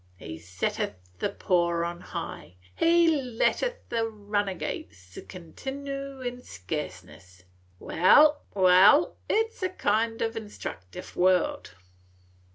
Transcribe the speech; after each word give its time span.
'He 0.15 0.39
setteth 0.39 0.95
the 1.19 1.29
poor 1.29 1.85
on 1.85 2.01
high, 2.01 2.55
an 2.79 3.37
letteth 3.37 3.87
the 3.89 4.03
runagates 4.09 5.15
continoo 5.27 6.25
in 6.25 6.41
scarceness.' 6.41 7.43
Wal, 7.77 8.41
wal, 8.55 9.17
it 9.29 9.53
's 9.53 9.61
a 9.61 9.69
kind 9.69 10.19
o' 10.23 10.31
instructive 10.31 11.15
world." 11.15 11.75